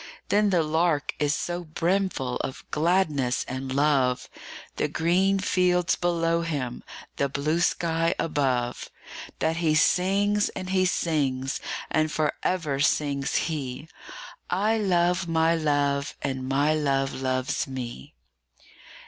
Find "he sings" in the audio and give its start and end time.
9.57-10.49, 10.71-11.61